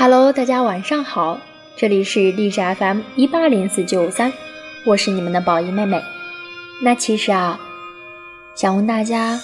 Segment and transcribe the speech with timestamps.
[0.00, 1.40] Hello，大家晚上好，
[1.74, 4.32] 这里是励志 FM 一八零四九三，
[4.86, 6.00] 我是你们的宝仪妹妹。
[6.80, 7.58] 那其实啊，
[8.54, 9.40] 想问大家，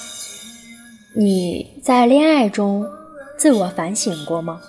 [1.17, 2.89] 你在恋爱中
[3.37, 4.61] 自我反省过吗？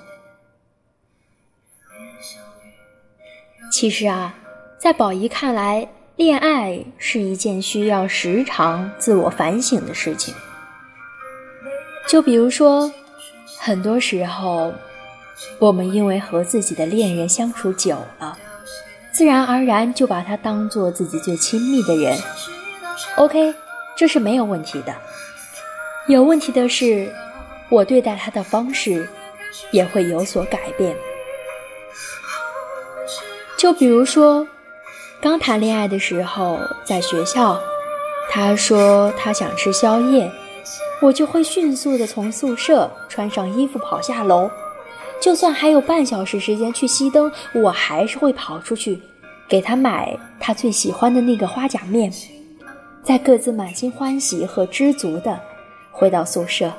[3.72, 4.34] 其实啊，
[4.80, 10.34] 在宝仪看来，恋爱是一件需要时常自我反省的事情。
[12.08, 12.92] 就比如说，
[13.60, 14.74] 很多时候。
[15.60, 18.38] 我们因为和自己的恋人相处久了，
[19.12, 22.18] 自然而然就把他当做自己最亲密的人。
[23.18, 23.54] OK，
[23.96, 24.94] 这是没有问题的。
[26.08, 27.12] 有问题的是，
[27.70, 29.08] 我对待他的方式
[29.72, 30.96] 也会有所改变。
[33.58, 34.48] 就比如说，
[35.22, 37.60] 刚谈恋爱的时候，在学校，
[38.30, 40.32] 他说他想吃宵夜，
[41.02, 44.50] 我就会迅速的从宿舍穿上衣服跑下楼。
[45.22, 49.02] 就算还有半小时时间去熄灯，我还是会跑出去，
[49.48, 52.12] 给他买他最喜欢的那个花甲面，
[53.02, 55.40] 再各自满心欢喜和知足的
[55.92, 56.72] 回到宿舍。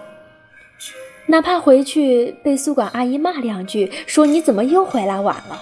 [1.26, 5.60] 哪怕回去被宿管阿姨骂两句，说你怎么又回来晚了，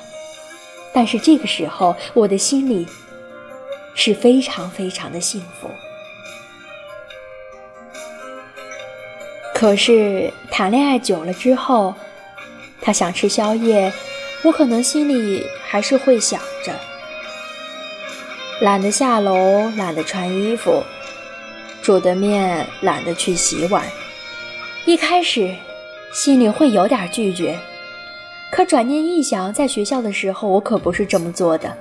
[0.92, 2.86] 但是这个时候我的心里
[3.94, 5.70] 是非常非常的幸福。
[9.54, 11.94] 可是谈恋爱久了之后。
[12.84, 13.90] 他想吃宵夜，
[14.42, 16.78] 我可能心里还是会想着，
[18.60, 20.82] 懒得下楼，懒得穿衣服，
[21.80, 23.82] 煮的面懒得去洗碗。
[24.84, 25.56] 一开始
[26.12, 27.58] 心里会有点拒绝，
[28.52, 31.74] 可转念一想，在学校的时候我可不是这么做的。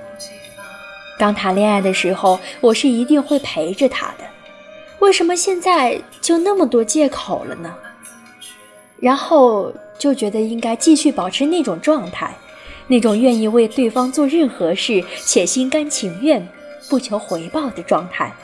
[1.18, 4.24] 刚谈恋爱的时候，我是一定会陪着他的，
[5.00, 7.76] 为什么现在就那么多借口了呢？
[9.04, 9.72] 然后。
[9.96, 12.36] 就觉得应该继续保持那种状态，
[12.88, 16.46] 那种愿意为对方做任何事且心甘情愿、
[16.90, 18.34] 不求回报的状态。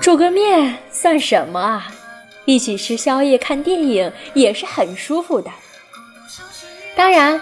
[0.00, 1.92] 煮个面算什么啊？
[2.44, 5.50] 一起吃宵夜、看电影也是很舒服的。
[6.94, 7.38] 当然，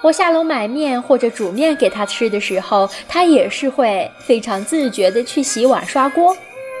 [0.00, 6.36] 我下楼买面或者煮面给他吃的时候，他也是会非常自觉地去洗碗、刷锅，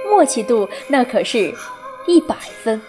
[0.08, 1.52] 默契度那可是
[2.06, 2.80] 一百分。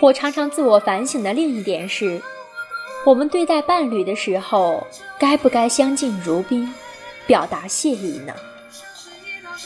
[0.00, 2.22] 我常常自我反省的另一点是，
[3.04, 4.86] 我们对待伴侣的时候，
[5.18, 6.72] 该不该相敬如宾，
[7.26, 8.32] 表达谢意呢？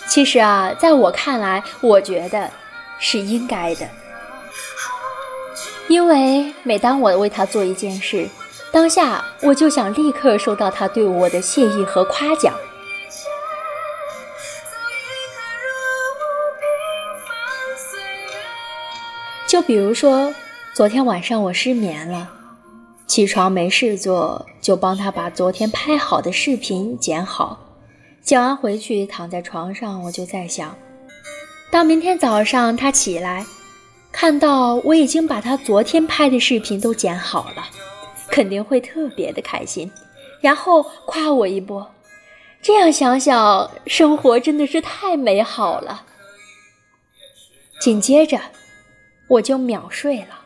[0.08, 2.50] 其实啊，在我看来，我觉得
[2.98, 3.86] 是应该的，
[5.88, 8.26] 因为每当我为他做一件事，
[8.70, 12.54] 当下我就想立刻收到他对我的谢意和夸奖。
[19.52, 20.34] 就比如说，
[20.72, 22.26] 昨天晚上我失眠了，
[23.06, 27.60] 起床没事做，就帮他把昨天拍好的视频剪好。
[28.22, 30.74] 剪完回去躺在床上，我就在想，
[31.70, 33.44] 当明天早上他起来，
[34.10, 37.66] 看到我已经把他昨天拍的视频都剪好了，
[38.30, 39.92] 肯定会特别的开心，
[40.40, 41.86] 然后夸我一波。
[42.62, 46.06] 这样想想，生活真的是太美好了。
[47.78, 48.40] 紧接着。
[49.32, 50.40] 我就秒睡了。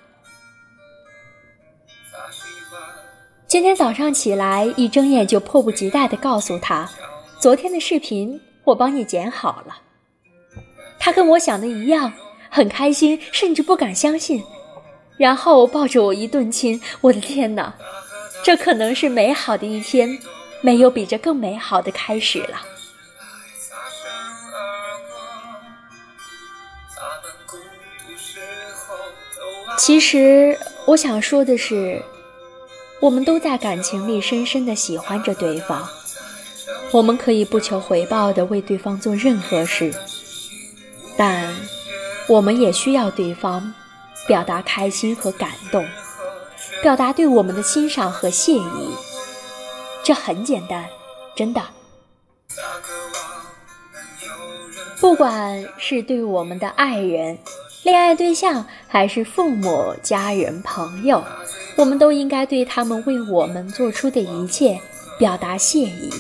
[3.49, 6.89] 今天早上起来，一睁眼就迫不及待地告诉他，
[7.41, 9.79] 昨天的视频我帮你剪好了。
[11.01, 12.13] 他跟我想的一样，
[12.49, 14.41] 很开心，甚至不敢相信，
[15.17, 16.81] 然后抱着我一顿亲。
[17.01, 17.75] 我的天哪，
[18.45, 20.17] 这可能是美好的一天，
[20.61, 22.61] 没有比这更美好的开始了。
[29.79, 32.03] 其实我想说的是，
[33.01, 35.87] 我们都在感情里深深的喜欢着对方，
[36.93, 39.95] 我们可以不求回报的为对方做任何事，
[41.17, 41.55] 但
[42.27, 43.73] 我们也需要对方
[44.27, 45.87] 表达开心和感动，
[46.83, 48.95] 表达对我们的欣赏和谢意。
[50.03, 50.89] 这很简单，
[51.37, 51.63] 真的。
[55.01, 57.39] 不管是对我们的爱人。
[57.83, 61.23] 恋爱对象还是父母、家人、朋友，
[61.77, 64.81] 我们都应该对他们为我们做出的一切
[65.21, 66.11] 表达谢意，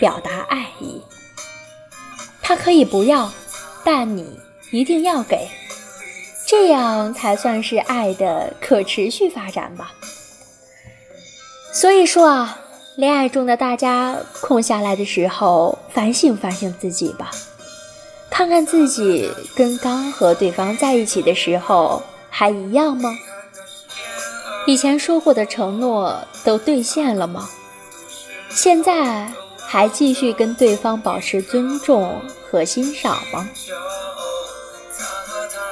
[0.00, 1.02] 表达爱意。
[2.40, 3.30] 他可以不要，
[3.84, 4.40] 但你
[4.70, 5.48] 一定要给，
[6.46, 9.92] 这样才算是爱的可持续发展吧。
[11.74, 12.58] 所以说啊，
[12.96, 17.30] 恋爱中的大家空下来的时候，反省反省自己吧。
[18.30, 23.14] 看看自己跟刚和对方在一起的时候还一样吗？
[24.66, 27.46] 以前说过的承诺都兑现了吗？
[28.48, 32.18] 现在还继续跟对方保持尊重
[32.50, 33.46] 和欣赏吗？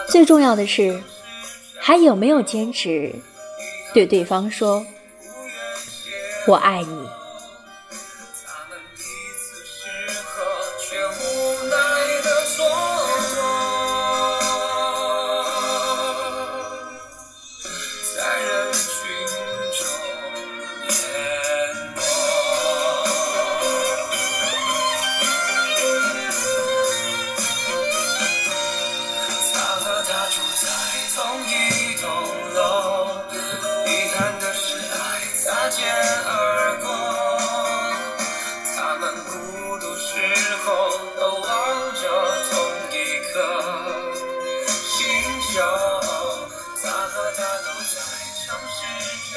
[0.08, 1.02] 最重要的是，
[1.78, 3.14] 还有没有坚持
[3.94, 4.84] 对对方说
[6.46, 7.08] “我爱你”？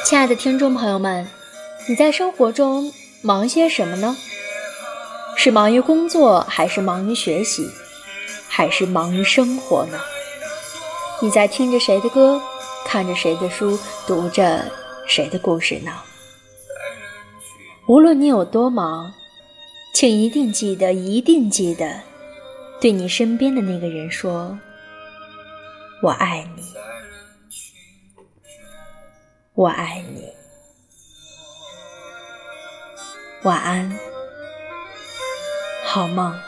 [0.06, 1.28] 亲爱的听众朋友们，
[1.90, 4.16] 你在生活中忙些什么呢？
[5.36, 7.70] 是忙于工作，还是忙于学习，
[8.48, 10.00] 还是忙于生活呢？
[11.22, 12.42] 你在听着谁的歌，
[12.86, 14.64] 看着谁的书，读着
[15.06, 15.92] 谁的故事呢？
[17.86, 19.14] 无论你有多忙，
[20.00, 22.02] 请一定记得，一定记得，
[22.80, 24.60] 对你身边的那个人说
[26.04, 26.62] ：“我爱你。”
[29.56, 30.32] 我爱你，
[33.42, 33.98] 晚安，
[35.84, 36.40] 好梦。